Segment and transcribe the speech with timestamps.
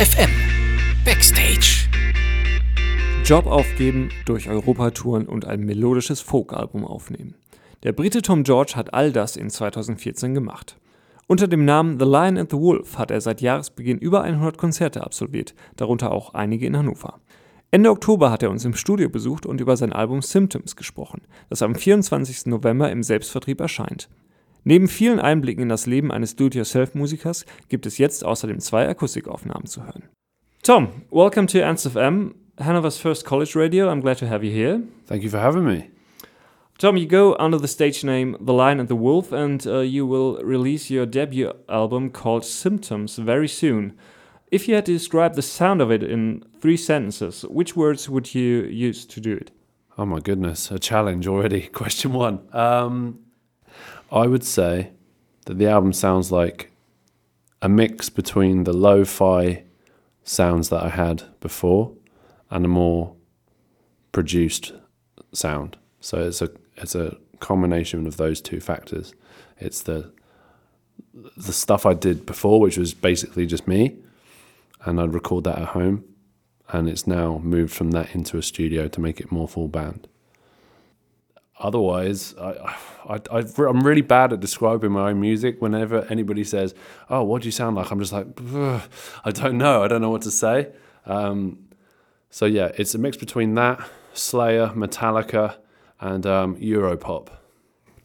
[0.00, 0.30] FM
[1.04, 1.86] Backstage.
[3.22, 7.34] Job aufgeben, durch Europa touren und ein melodisches Folkalbum aufnehmen.
[7.82, 10.78] Der Brite Tom George hat all das in 2014 gemacht.
[11.26, 15.04] Unter dem Namen The Lion and the Wolf hat er seit Jahresbeginn über 100 Konzerte
[15.04, 17.20] absolviert, darunter auch einige in Hannover.
[17.70, 21.60] Ende Oktober hat er uns im Studio besucht und über sein Album Symptoms gesprochen, das
[21.60, 22.46] am 24.
[22.46, 24.08] November im Selbstvertrieb erscheint.
[24.64, 29.84] Neben vielen Einblicken in das Leben eines Do-it-yourself-Musikers gibt es jetzt außerdem zwei Akustikaufnahmen zu
[29.84, 30.04] hören.
[30.62, 33.90] Tom, welcome to FM, Hanover's first college radio.
[33.90, 34.82] I'm glad to have you here.
[35.06, 35.90] Thank you for having me.
[36.76, 40.06] Tom, you go under the stage name The Lion and the Wolf, and uh, you
[40.06, 43.94] will release your debut album called Symptoms very soon.
[44.50, 48.34] If you had to describe the sound of it in three sentences, which words would
[48.34, 49.50] you use to do it?
[49.96, 51.62] Oh my goodness, a challenge already.
[51.72, 52.40] Question one.
[52.52, 53.20] Um,
[54.10, 54.90] I would say
[55.46, 56.70] that the album sounds like
[57.62, 59.64] a mix between the lo fi
[60.24, 61.92] sounds that I had before
[62.50, 63.14] and a more
[64.12, 64.72] produced
[65.32, 65.76] sound.
[66.00, 69.14] So it's a it's a combination of those two factors.
[69.58, 70.12] It's the
[71.36, 73.96] the stuff I did before, which was basically just me,
[74.84, 76.04] and I'd record that at home,
[76.68, 80.08] and it's now moved from that into a studio to make it more full band.
[81.60, 85.60] Otherwise, I, I, am really bad at describing my own music.
[85.60, 86.74] Whenever anybody says,
[87.10, 88.26] "Oh, what do you sound like?" I'm just like,
[89.24, 89.82] I don't know.
[89.82, 90.72] I don't know what to say.
[91.04, 91.58] Um,
[92.30, 95.56] so yeah, it's a mix between that, Slayer, Metallica,
[96.00, 97.28] and um, Europop.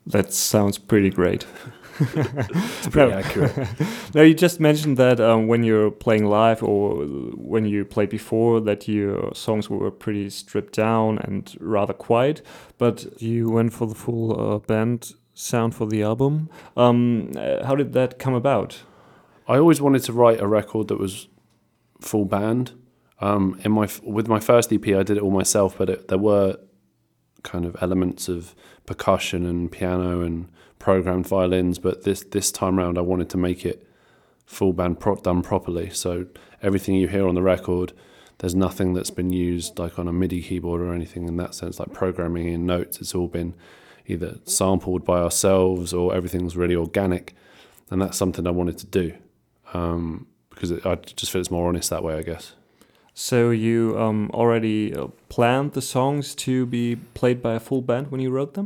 [0.05, 1.45] That sounds pretty great.
[1.99, 3.17] it's pretty no.
[3.17, 3.67] accurate.
[4.13, 8.59] now you just mentioned that um, when you're playing live or when you played before,
[8.61, 12.41] that your songs were pretty stripped down and rather quiet.
[12.77, 16.49] But you went for the full uh, band sound for the album.
[16.75, 18.81] Um, uh, how did that come about?
[19.47, 21.27] I always wanted to write a record that was
[22.01, 22.71] full band.
[23.21, 26.17] Um, in my with my first EP, I did it all myself, but it, there
[26.17, 26.57] were
[27.43, 30.49] kind of elements of percussion and piano and
[30.79, 31.79] programmed violins.
[31.79, 33.87] But this this time around, I wanted to make it
[34.45, 35.89] full band pro- done properly.
[35.89, 36.27] So
[36.61, 37.93] everything you hear on the record,
[38.39, 41.79] there's nothing that's been used like on a MIDI keyboard or anything in that sense,
[41.79, 42.99] like programming in notes.
[42.99, 43.53] It's all been
[44.07, 47.33] either sampled by ourselves or everything's really organic,
[47.89, 49.13] and that's something I wanted to do
[49.73, 52.53] um, because it, I just feel it's more honest that way, I guess.
[53.13, 58.11] So you um, already uh, planned the songs to be played by a full band
[58.11, 58.65] when you wrote them?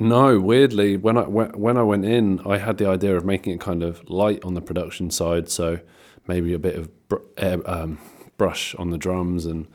[0.00, 3.60] No, weirdly, when I when I went in, I had the idea of making it
[3.60, 5.80] kind of light on the production side, so
[6.26, 7.98] maybe a bit of br- um,
[8.36, 9.66] brush on the drums and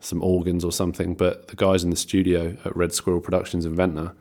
[0.00, 1.14] some organs or something.
[1.14, 4.14] But the guys in the studio at Red Squirrel Productions in Ventnor,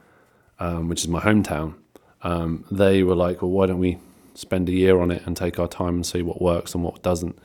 [0.59, 1.75] um, which is my hometown,
[2.21, 3.97] um, they were like, "Well, why don't we
[4.33, 7.01] spend a year on it and take our time and see what works and what
[7.01, 7.39] doesn't?"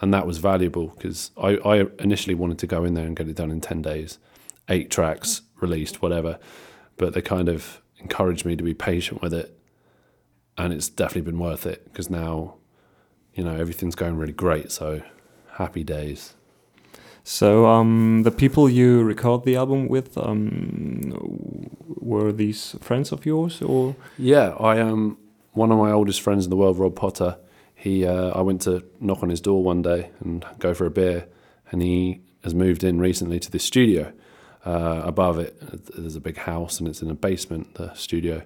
[0.00, 3.28] and that was valuable because I, I initially wanted to go in there and get
[3.28, 4.18] it done in 10 days
[4.68, 6.38] eight tracks released whatever
[6.96, 9.58] but they kind of encouraged me to be patient with it
[10.58, 12.54] and it's definitely been worth it because now
[13.34, 15.02] you know everything's going really great so
[15.54, 16.34] happy days
[17.24, 21.12] so um, the people you record the album with um,
[21.86, 25.18] were these friends of yours or yeah i am um,
[25.52, 27.36] one of my oldest friends in the world rob potter
[27.76, 30.90] he uh, I went to knock on his door one day and go for a
[30.90, 31.28] beer,
[31.70, 34.12] and he has moved in recently to this studio.
[34.66, 35.56] Uh, above it,
[35.94, 38.42] there's a big house, and it's in a basement, the studio.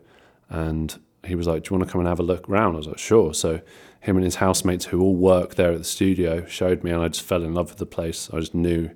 [0.50, 2.76] And he was like, "Do you want to come and have a look around?" I
[2.76, 3.62] was like, "Sure." So
[4.00, 7.08] him and his housemates, who all work there at the studio, showed me, and I
[7.08, 8.28] just fell in love with the place.
[8.34, 8.91] I just knew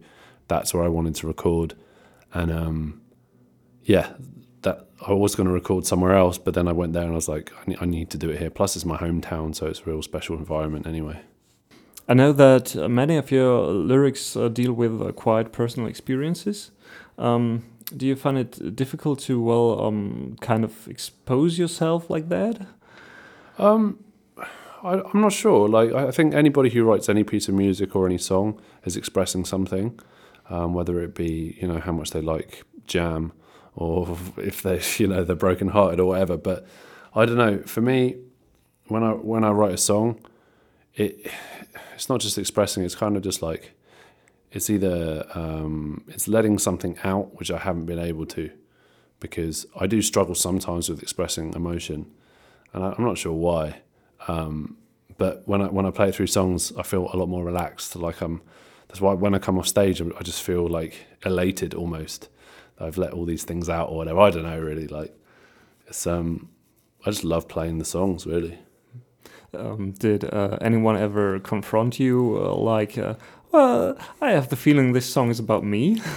[0.48, 1.74] that's where I wanted to record,
[2.34, 3.00] and um,
[3.84, 4.12] yeah,
[4.60, 7.14] that I was going to record somewhere else, but then I went there and I
[7.14, 8.50] was like, I need, I need to do it here.
[8.50, 11.20] Plus, it's my hometown, so it's a real special environment anyway.
[12.06, 16.70] I know that many of your lyrics uh, deal with uh, quite personal experiences.
[17.18, 17.64] Um,
[17.96, 22.66] do you find it difficult to, well, um, kind of expose yourself like that?
[23.58, 24.02] Um,
[24.82, 25.68] I, am not sure.
[25.68, 29.44] Like, I think anybody who writes any piece of music or any song is expressing
[29.44, 29.98] something,
[30.50, 33.32] um, whether it be, you know, how much they like jam
[33.76, 36.36] or if they you know they're broken hearted or whatever.
[36.36, 36.66] But
[37.14, 37.58] I don't know.
[37.62, 38.16] For me,
[38.88, 40.20] when I when I write a song,
[40.94, 41.30] it
[41.94, 42.84] it's not just expressing.
[42.84, 43.73] It's kind of just like
[44.54, 48.50] it's either um, it's letting something out which I haven't been able to
[49.18, 52.10] because I do struggle sometimes with expressing emotion,
[52.72, 53.80] and I, am not sure why.
[54.28, 54.76] Um,
[55.18, 57.96] but when I when I play through songs, I feel a lot more relaxed.
[57.96, 58.42] Like I'm.
[58.88, 60.94] That's why when I come off stage, I just feel like
[61.26, 62.28] elated almost.
[62.78, 64.20] I've let all these things out or whatever.
[64.20, 64.86] I don't know really.
[64.86, 65.18] Like
[65.88, 66.48] it's um,
[67.04, 68.60] I just love playing the songs really.
[69.52, 73.14] Um, did uh, anyone ever confront you uh, like, uh,
[73.54, 76.02] well, I have the feeling this song is about me?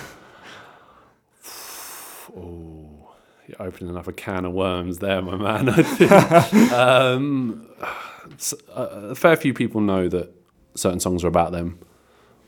[2.36, 3.16] Oh,
[3.48, 5.70] you're opening up a can of worms there, my man.
[5.70, 6.72] I think.
[6.72, 7.68] um,
[8.76, 10.30] a a fair few people know that
[10.76, 11.80] certain songs are about them.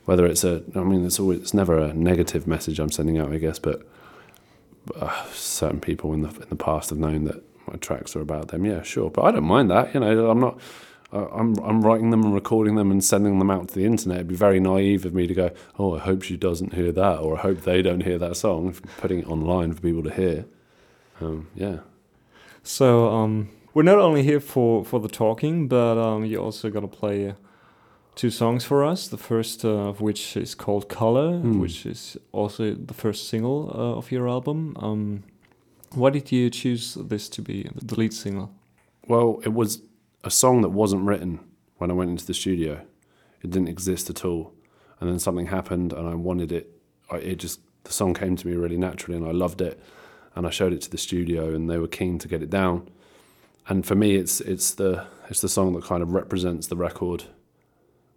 [0.06, 3.32] Whether it's a, I mean, it's always, it's never a negative message I'm sending out,
[3.32, 3.82] I guess, but
[4.96, 8.50] uh, certain people in the in the past have known that my tracks are about
[8.50, 8.64] them.
[8.64, 9.94] Yeah, sure, but I don't mind that.
[9.96, 10.60] You know, I'm not.
[11.12, 14.18] I- I'm I'm writing them and recording them and sending them out to the internet.
[14.18, 17.20] It'd be very naive of me to go, oh, I hope she doesn't hear that,
[17.20, 18.76] or I hope they don't hear that song.
[18.98, 20.46] Putting it online for people to hear.
[21.22, 21.78] Um, yeah.
[22.64, 26.88] So um, we're not only here for, for the talking, but um, you're also gonna
[26.88, 27.34] play
[28.16, 29.08] two songs for us.
[29.08, 31.60] The first uh, of which is called "Color," Hmm.
[31.60, 34.76] which is also the first single uh, of your album.
[34.80, 35.24] Um,
[35.96, 38.52] why did you choose this to be the lead single?
[39.08, 39.82] Well, it was
[40.24, 41.40] a song that wasn't written
[41.78, 42.86] when I went into the studio.
[43.42, 44.54] It didn't exist at all,
[45.00, 46.72] and then something happened, and I wanted it.
[47.10, 49.82] I, it just the song came to me really naturally, and I loved it.
[50.36, 52.90] And I showed it to the studio, and they were keen to get it down.
[53.68, 57.26] And for me, it's it's the it's the song that kind of represents the record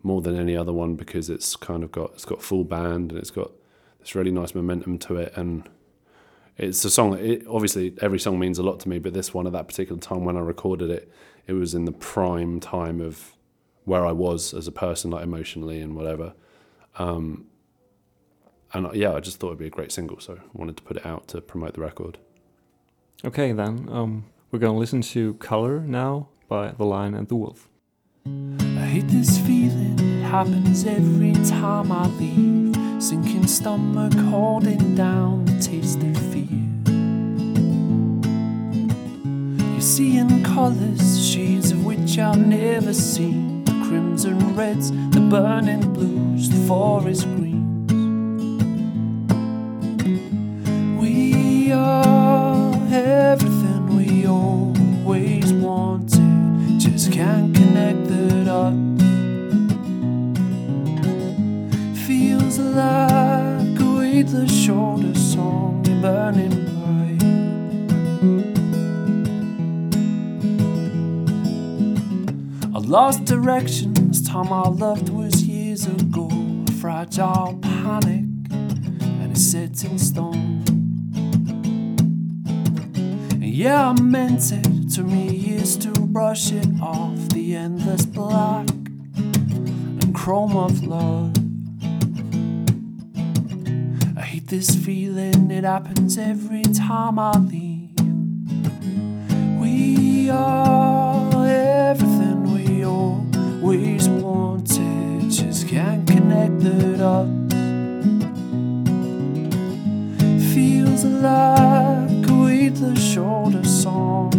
[0.03, 3.21] more than any other one because it's kind of got it's got full band and
[3.21, 3.53] it's got
[4.01, 5.69] this really nice momentum to it and
[6.59, 9.47] it's a song it, obviously every song means a lot to me but this one
[9.47, 11.11] at that particular time when i recorded it
[11.47, 13.33] it was in the prime time of
[13.85, 16.35] where i was as a person like emotionally and whatever
[16.99, 17.47] um,
[18.75, 20.83] and uh, yeah i just thought it'd be a great single so i wanted to
[20.83, 22.19] put it out to promote the record
[23.25, 27.69] Okay, then um, we're gonna listen to "Color" now by The Lion and the Wolf.
[28.27, 32.75] I hate this feeling, it happens every time I leave.
[33.01, 36.01] Sinking stomach, holding down the taste
[39.83, 40.17] of fear.
[40.17, 43.65] You see in colours, shades of which I've never seen.
[43.65, 47.52] The crimson reds, the burning blues, the forest greens.
[72.93, 76.29] Lost direction, this time I loved was years ago.
[76.69, 80.63] A fragile panic, and it's set in stone.
[83.33, 84.91] And yeah, I meant it.
[84.95, 91.33] Took me years to brush it off the endless black and chrome of love.
[94.19, 97.99] I hate this feeling, it happens every time I leave.
[99.63, 102.22] We are everything
[102.85, 107.55] always wanted, just can't connect the dots.
[110.55, 114.31] Feels like a weightless shoulder song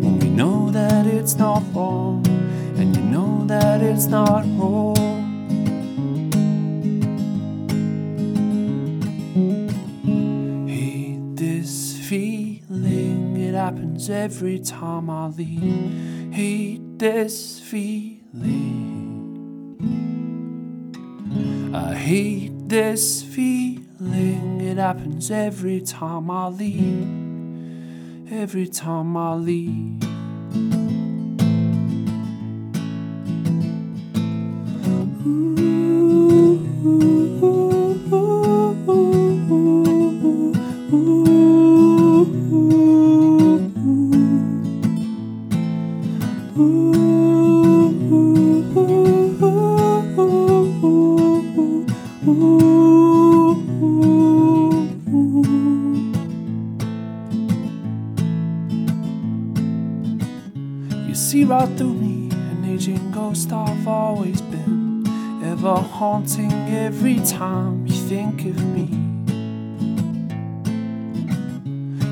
[0.00, 2.26] when we know that it's not wrong,
[2.76, 4.96] and you know that it's not wrong.
[10.68, 16.32] Hate this feeling, it happens every time I leave.
[16.32, 18.90] Hate this feeling.
[21.72, 27.06] I hate this feeling, it happens every time I leave.
[28.32, 30.09] Every time I leave.
[61.30, 65.06] See right through me, an aging ghost I've always been,
[65.44, 68.88] ever haunting every time you think of me.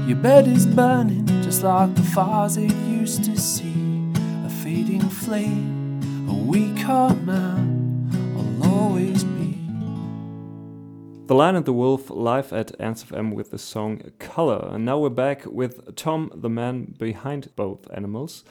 [0.06, 4.12] Your bed is burning just like the fires it used to see,
[4.46, 8.08] a fading flame, a weaker man,
[8.62, 9.58] I'll always be.
[11.26, 14.68] The Lion and the Wolf live at Ernst FM with the song Color.
[14.74, 18.44] And now we're back with Tom, the man behind both animals.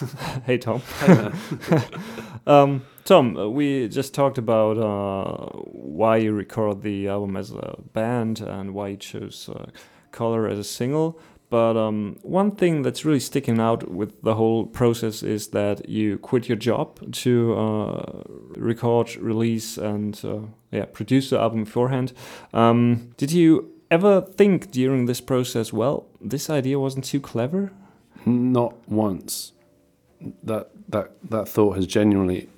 [0.46, 0.82] hey, Tom.
[2.46, 7.76] um, Tom, uh, we just talked about uh, why you record the album as a
[7.92, 9.66] band and why you chose uh,
[10.12, 11.18] Color as a single.
[11.48, 16.18] but um, one thing that's really sticking out with the whole process is that you
[16.18, 18.22] quit your job to uh,
[18.56, 22.12] record, release, and uh, yeah, produce the album beforehand.
[22.54, 27.72] Um, did you ever think during this process, well, this idea wasn't too clever?
[28.24, 29.52] Not once.
[30.42, 32.48] That that that thought has genuinely,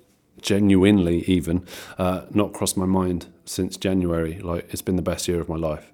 [0.41, 1.67] genuinely even,
[1.99, 4.39] uh, not crossed my mind since January.
[4.41, 5.93] Like it's been the best year of my life.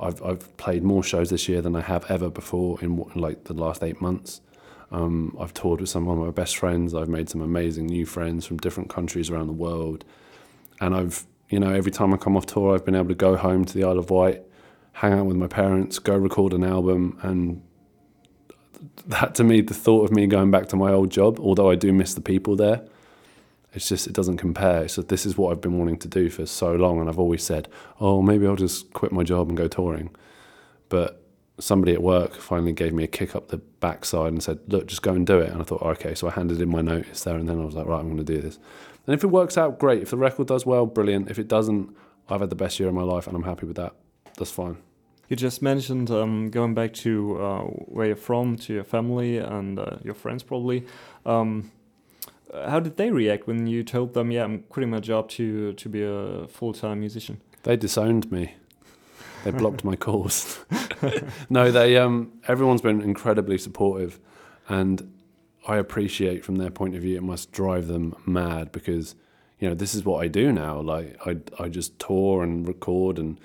[0.00, 3.54] I've I've played more shows this year than I have ever before in, like the
[3.54, 4.40] last eight months.
[4.90, 6.94] Um, I've toured with some of my best friends.
[6.94, 10.04] I've made some amazing new friends from different countries around the world,
[10.80, 13.36] and I've you know every time I come off tour, I've been able to go
[13.36, 14.42] home to the Isle of Wight,
[14.92, 17.62] hang out with my parents, go record an album, and
[19.06, 21.74] that to me, the thought of me going back to my old job, although I
[21.74, 22.82] do miss the people there,
[23.74, 24.88] it's just it doesn't compare.
[24.88, 27.42] So this is what I've been wanting to do for so long, and I've always
[27.42, 27.68] said,
[28.00, 30.10] oh, maybe I'll just quit my job and go touring.
[30.88, 31.22] But
[31.58, 35.02] somebody at work finally gave me a kick up the backside and said, look, just
[35.02, 35.50] go and do it.
[35.50, 36.14] And I thought, okay.
[36.14, 38.16] So I handed in my notice there, and then I was like, right, I'm going
[38.16, 38.58] to do this.
[39.06, 40.02] And if it works out, great.
[40.02, 41.30] If the record does well, brilliant.
[41.30, 41.94] If it doesn't,
[42.28, 43.94] I've had the best year of my life, and I'm happy with that.
[44.38, 44.78] That's fine.
[45.28, 49.78] You just mentioned um, going back to uh, where you're from, to your family and
[49.78, 50.86] uh, your friends, probably.
[51.26, 51.70] Um,
[52.52, 55.88] how did they react when you told them, "Yeah, I'm quitting my job to to
[55.88, 57.40] be a full time musician"?
[57.62, 58.54] They disowned me.
[59.44, 60.64] They blocked my calls.
[61.50, 61.96] no, they.
[61.96, 64.18] Um, everyone's been incredibly supportive,
[64.68, 65.12] and
[65.66, 67.16] I appreciate from their point of view.
[67.16, 69.14] It must drive them mad because
[69.58, 70.80] you know this is what I do now.
[70.80, 73.38] Like I, I just tour and record and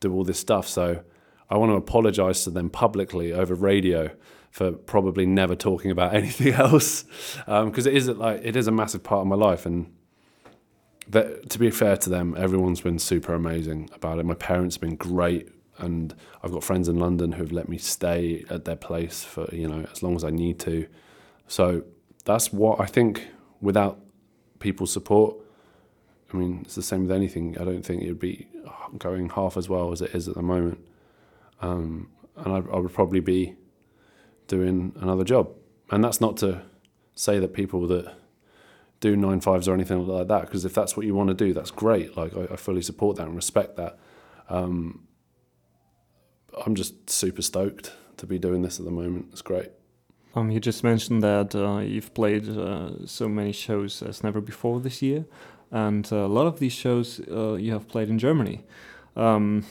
[0.00, 0.68] do all this stuff.
[0.68, 1.02] So
[1.50, 4.10] I want to apologize to them publicly over radio
[4.50, 7.02] for probably never talking about anything else
[7.46, 9.92] because um, it is like it is a massive part of my life and
[11.08, 14.24] that, to be fair to them everyone's been super amazing about it.
[14.24, 18.44] My parents have been great and I've got friends in London who've let me stay
[18.48, 20.86] at their place for you know as long as I need to.
[21.48, 21.82] So
[22.24, 23.28] that's what I think
[23.60, 23.98] without
[24.60, 25.36] people's support
[26.32, 27.58] I mean it's the same with anything.
[27.58, 28.46] I don't think it would be
[28.98, 30.84] going half as well as it is at the moment
[31.60, 33.56] um, and I, I would probably be
[34.46, 35.50] doing another job.
[35.90, 36.62] And that's not to
[37.14, 38.14] say that people that
[39.00, 41.52] do nine fives or anything like that, because if that's what you want to do,
[41.52, 42.16] that's great.
[42.16, 43.98] Like I, I fully support that and respect that.
[44.48, 45.06] Um,
[46.64, 49.28] I'm just super stoked to be doing this at the moment.
[49.32, 49.70] It's great.
[50.34, 54.80] Um, you just mentioned that uh, you've played uh, so many shows as never before
[54.80, 55.24] this year,
[55.72, 58.64] and uh, a lot of these shows uh, you have played in Germany.
[59.16, 59.64] Um,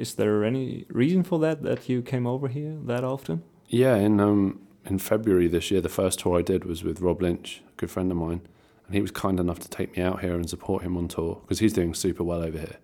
[0.00, 3.42] is there any reason for that that you came over here that often?
[3.68, 7.20] Yeah, in um, in February this year, the first tour I did was with Rob
[7.20, 8.40] Lynch, a good friend of mine,
[8.86, 11.38] and he was kind enough to take me out here and support him on tour
[11.42, 12.78] because he's doing super well over here.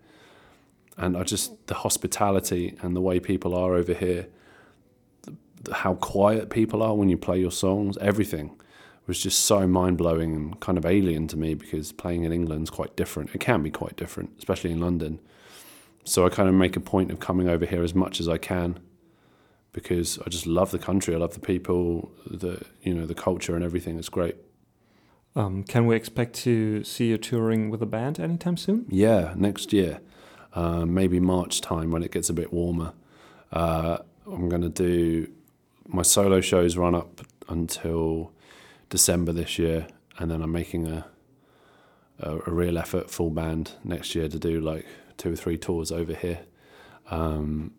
[0.95, 4.27] And I just the hospitality and the way people are over here,
[5.23, 8.51] the, how quiet people are when you play your songs, everything
[9.07, 12.69] was just so mind blowing and kind of alien to me because playing in England's
[12.69, 13.33] quite different.
[13.33, 15.19] It can be quite different, especially in London.
[16.07, 18.37] So I kind of make a point of coming over here as much as I
[18.37, 18.79] can
[19.73, 21.13] because I just love the country.
[21.13, 23.99] I love the people, the you know the culture and everything.
[23.99, 24.37] It's great.
[25.35, 28.85] Um, can we expect to see you touring with a band anytime soon?
[28.89, 29.99] Yeah, next year,
[30.53, 32.93] uh, maybe March time when it gets a bit warmer.
[33.51, 35.29] Uh, I'm going to do
[35.87, 38.31] my solo shows run up until
[38.89, 39.87] December this year,
[40.17, 41.05] and then I'm making a,
[42.21, 44.85] a, a real effort full band next year to do like
[45.17, 46.39] two or three tours over here.
[47.09, 47.71] Um,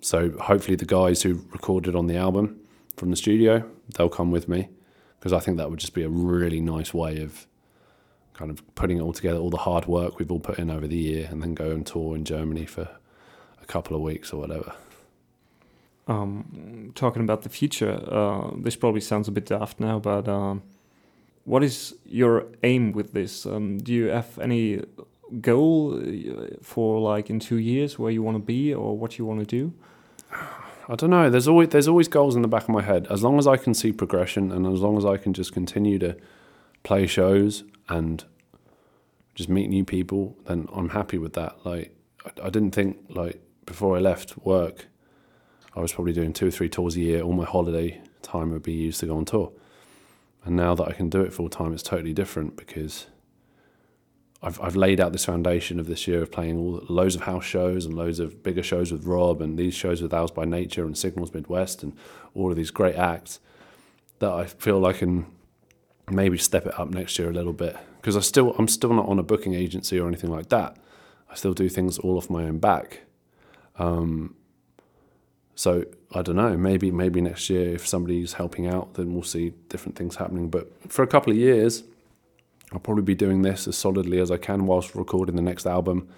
[0.00, 2.60] so hopefully the guys who recorded on the album
[2.96, 4.68] from the studio, they'll come with me
[5.18, 7.46] because I think that would just be a really nice way of
[8.34, 10.86] kind of putting it all together, all the hard work we've all put in over
[10.86, 12.88] the year, and then go and tour in Germany for
[13.62, 14.74] a couple of weeks or whatever.
[16.06, 20.62] Um, talking about the future, uh, this probably sounds a bit daft now, but um,
[21.44, 23.46] what is your aim with this?
[23.46, 24.82] Um, do you have any
[25.40, 29.24] goal uh, for like in two years where you want to be or what you
[29.24, 29.72] want to do?
[30.88, 31.30] I don't know.
[31.30, 33.06] There's always there's always goals in the back of my head.
[33.08, 35.98] As long as I can see progression and as long as I can just continue
[35.98, 36.16] to
[36.82, 38.24] play shows and
[39.34, 41.64] just meet new people, then I'm happy with that.
[41.64, 44.86] Like I, I didn't think like before I left work,
[45.74, 47.22] I was probably doing two or three tours a year.
[47.22, 49.52] All my holiday time would be used to go on tour.
[50.44, 53.06] And now that I can do it full time, it's totally different because
[54.44, 57.44] I've I've laid out this foundation of this year of playing all loads of house
[57.44, 60.84] shows and loads of bigger shows with Rob and these shows with Owls by Nature
[60.84, 61.92] and Signals Midwest and
[62.34, 63.40] all of these great acts
[64.18, 65.26] that I feel I can
[66.10, 69.08] maybe step it up next year a little bit because I still I'm still not
[69.08, 70.76] on a booking agency or anything like that.
[71.30, 73.00] I still do things all off my own back.
[73.78, 74.34] Um,
[75.56, 76.56] So I don't know.
[76.56, 80.50] Maybe maybe next year, if somebody's helping out, then we'll see different things happening.
[80.50, 81.84] But for a couple of years,
[82.74, 86.08] I'll probably be doing this as solidly as I can whilst recording the next album.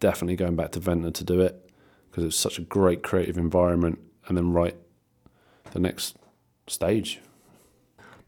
[0.00, 1.70] Definitely going back to Ventnor to do it
[2.10, 4.76] because it's such a great creative environment, and then write
[5.70, 6.16] the next
[6.66, 7.20] stage.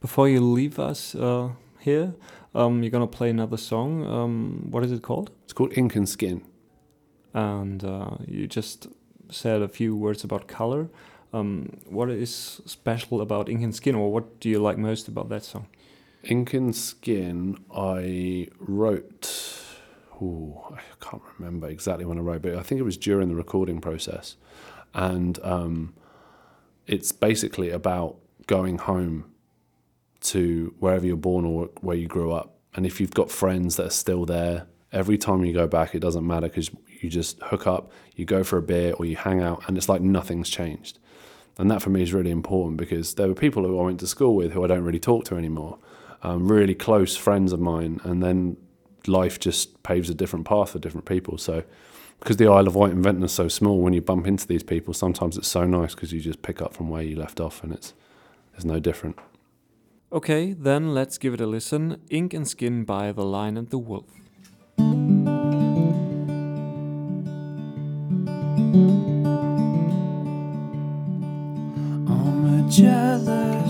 [0.01, 1.51] Before you leave us uh,
[1.81, 2.15] here,
[2.55, 4.07] um, you're gonna play another song.
[4.07, 5.31] Um, what is it called?
[5.45, 6.43] It's called Ink and Skin.
[7.35, 8.87] And uh, you just
[9.31, 10.89] said a few words about color.
[11.33, 15.29] Um, what is special about Ink and Skin, or what do you like most about
[15.29, 15.67] that song?
[16.27, 19.61] Ink and Skin, I wrote.
[20.23, 23.35] Ooh, I can't remember exactly when I wrote, but I think it was during the
[23.35, 24.37] recording process,
[24.95, 25.95] and um,
[26.87, 28.17] it's basically about
[28.47, 29.33] going home
[30.21, 33.87] to wherever you're born or where you grew up, and if you've got friends that
[33.87, 37.67] are still there, every time you go back, it doesn't matter because you just hook
[37.67, 40.99] up, you go for a beer or you hang out, and it's like nothing's changed.
[41.59, 44.07] And that for me is really important because there were people who I went to
[44.07, 45.79] school with who I don't really talk to anymore
[46.25, 48.57] um, really close friends of mine, and then
[49.07, 51.37] life just paves a different path for different people.
[51.39, 51.63] So,
[52.19, 54.63] because the Isle of Wight and Ventnor is so small, when you bump into these
[54.63, 57.63] people, sometimes it's so nice because you just pick up from where you left off,
[57.63, 57.93] and it's
[58.55, 59.19] it's no different.
[60.13, 62.01] Okay, then let's give it a listen.
[62.09, 64.07] Ink and Skin by The Lion and the Wolf.
[72.09, 73.64] I'm a jealous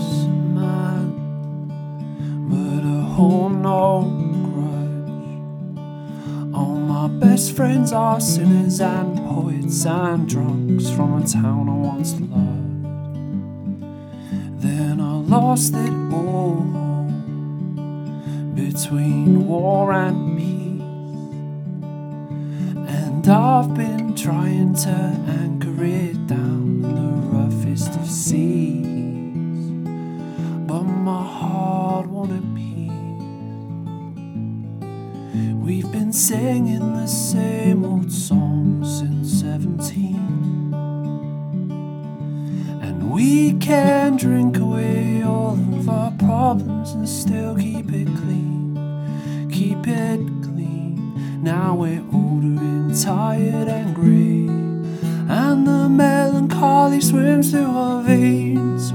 [7.45, 12.81] best friends are sinners and poets and drunks from a town I once loved.
[14.61, 16.61] Then I lost it all
[18.55, 20.81] between war and peace.
[22.89, 26.54] And I've been trying to anchor it down
[36.25, 40.73] singing the same old song since 17.
[42.81, 49.49] And we can drink away all of our problems and still keep it clean.
[49.51, 51.43] Keep it clean.
[51.43, 54.47] Now we're older and tired and grey.
[55.29, 58.91] And the melancholy swims through our veins.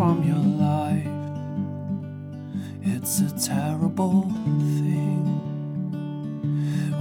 [0.00, 1.06] From your life.
[2.82, 4.22] It's a terrible
[4.78, 5.24] thing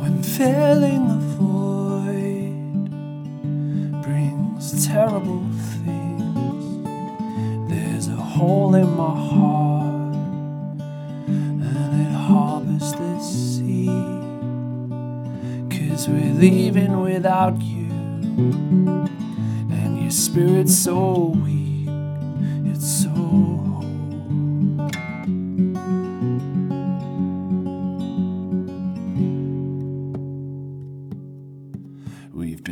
[0.01, 2.91] when filling the void
[4.03, 5.45] brings terrible
[5.85, 6.89] things.
[7.71, 10.15] There's a hole in my heart
[11.25, 13.87] and it harbors the sea.
[15.69, 17.87] Cause we're leaving without you
[19.71, 21.58] and your spirit's so weak.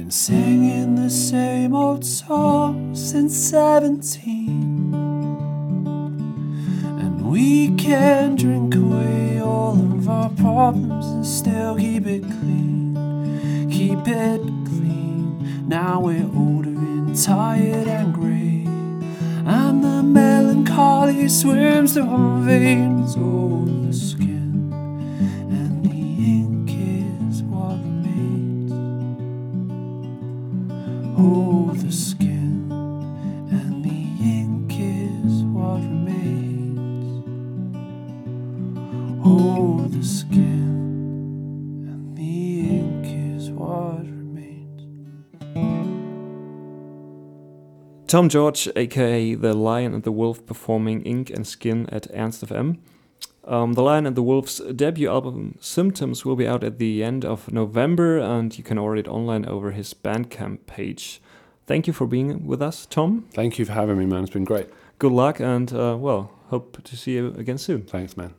[0.08, 4.93] Been singing the same old song since 17.
[7.02, 13.67] And we can drink away all of our problems and still keep it clean.
[13.70, 15.67] Keep it clean.
[15.67, 18.63] Now we're older and tired and grey.
[19.46, 23.13] And the melancholy swims through our veins.
[23.17, 23.91] Oh,
[48.08, 52.78] Tom George, aka The Lion and the Wolf, performing Ink and Skin at Ernst FM.
[53.43, 57.26] Um, the Lion and the Wolf's debut album Symptoms will be out at the end
[57.26, 61.22] of November, and you can order it online over his Bandcamp page.
[61.65, 63.28] Thank you for being with us, Tom.
[63.34, 64.24] Thank you for having me, man.
[64.24, 64.70] It's been great.
[65.00, 67.82] Good luck, and uh, well, hope to see you again soon.
[67.84, 68.36] Thanks, man.